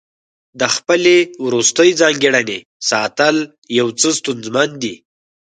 [0.59, 1.15] د خپلې
[1.45, 2.59] وروستۍ ځانګړنې
[2.89, 3.35] ساتل
[3.79, 4.95] یو څه ستونزمن دي.